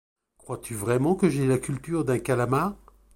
[0.39, 2.75] Crois-tu vraiment que j’aie la culture d’un calamar?